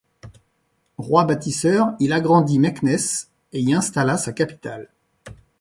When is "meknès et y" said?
2.57-3.71